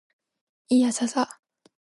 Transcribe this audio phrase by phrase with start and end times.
[0.69, 1.41] いーやーさーさ